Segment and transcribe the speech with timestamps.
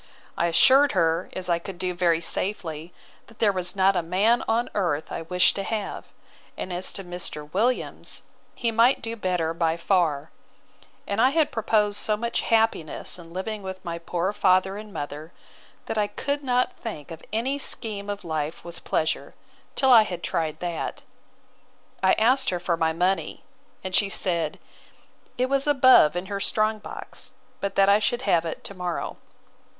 [0.35, 2.91] I assured her, as I could do very safely,
[3.27, 6.07] that there was not a man on earth I wished to have:
[6.57, 7.47] and as to Mr.
[7.53, 8.23] Williams,
[8.55, 10.31] he might do better by far:
[11.05, 15.33] and I had proposed so much happiness in living with my poor father and mother,
[15.85, 19.35] that I could not think of any scheme of life with pleasure,
[19.75, 21.03] till I had tried that.
[22.01, 23.43] I asked her for my money;
[23.83, 24.57] and she said,
[25.37, 29.17] it was above in her strong box, but that I should have it to morrow.